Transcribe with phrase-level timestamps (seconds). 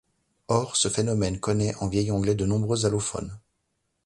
[0.47, 3.37] Or, ce phonème connaît en vieil anglais de nombreux allophones.